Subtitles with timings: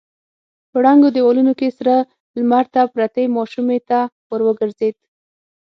[0.71, 1.95] په ړنګو دېوالونو کې سره
[2.37, 4.95] لمر ته پرتې ماشومې ته ور وګرځېد.